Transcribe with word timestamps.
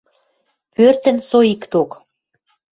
Пӧртӹн 0.75 1.17
со 1.29 1.39
икток: 1.53 1.89